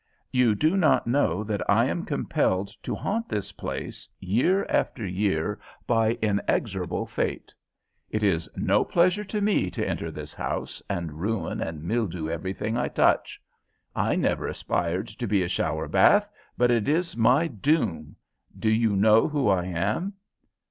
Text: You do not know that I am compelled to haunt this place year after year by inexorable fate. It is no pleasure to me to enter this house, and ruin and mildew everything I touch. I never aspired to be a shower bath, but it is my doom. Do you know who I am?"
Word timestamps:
You 0.31 0.55
do 0.55 0.75
not 0.75 1.05
know 1.05 1.43
that 1.43 1.61
I 1.69 1.85
am 1.85 2.05
compelled 2.05 2.69
to 2.81 2.95
haunt 2.95 3.29
this 3.29 3.51
place 3.51 4.09
year 4.19 4.65
after 4.67 5.05
year 5.05 5.59
by 5.85 6.17
inexorable 6.23 7.05
fate. 7.05 7.53
It 8.09 8.23
is 8.23 8.49
no 8.55 8.83
pleasure 8.83 9.23
to 9.25 9.41
me 9.41 9.69
to 9.69 9.87
enter 9.87 10.09
this 10.09 10.33
house, 10.33 10.81
and 10.89 11.21
ruin 11.21 11.61
and 11.61 11.83
mildew 11.83 12.29
everything 12.29 12.77
I 12.77 12.87
touch. 12.87 13.39
I 13.95 14.15
never 14.15 14.47
aspired 14.47 15.07
to 15.09 15.27
be 15.27 15.43
a 15.43 15.47
shower 15.47 15.87
bath, 15.87 16.27
but 16.57 16.71
it 16.71 16.87
is 16.89 17.15
my 17.15 17.45
doom. 17.47 18.15
Do 18.57 18.71
you 18.71 18.95
know 18.95 19.27
who 19.27 19.49
I 19.49 19.65
am?" 19.65 20.13